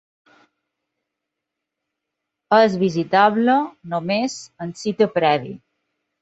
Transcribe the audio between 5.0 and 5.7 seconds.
prèvia.